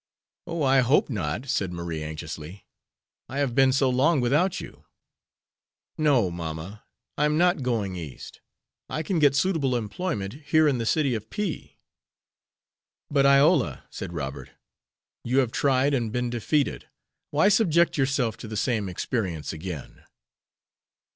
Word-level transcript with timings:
"Oh, 0.47 0.63
I 0.63 0.79
hope 0.79 1.11
not," 1.11 1.45
said 1.47 1.71
Marie, 1.71 2.01
anxiously. 2.01 2.65
"I 3.29 3.37
have 3.37 3.53
been 3.53 3.71
so 3.71 3.87
long 3.87 4.19
without 4.19 4.59
you." 4.59 4.85
"No, 5.95 6.31
mamma, 6.31 6.85
I 7.19 7.25
am 7.25 7.37
not 7.37 7.61
going 7.61 7.95
East. 7.95 8.41
I 8.89 9.03
can 9.03 9.19
get 9.19 9.35
suitable 9.35 9.75
employment 9.75 10.33
here 10.45 10.67
in 10.67 10.79
the 10.79 10.87
city 10.87 11.13
of 11.13 11.29
P." 11.29 11.77
"But, 13.11 13.27
Iola," 13.27 13.83
said 13.91 14.11
Robert, 14.11 14.49
"you 15.23 15.37
have 15.37 15.51
tried, 15.51 15.93
and 15.93 16.11
been 16.11 16.31
defeated. 16.31 16.87
Why 17.29 17.47
subject 17.47 17.95
yourself 17.95 18.37
to 18.37 18.47
the 18.47 18.57
same 18.57 18.89
experience 18.89 19.53
again?" 19.53 20.03